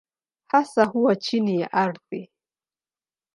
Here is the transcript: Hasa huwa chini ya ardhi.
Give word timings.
Hasa 0.47 0.83
huwa 0.85 1.15
chini 1.15 1.59
ya 1.61 1.71
ardhi. 1.73 2.31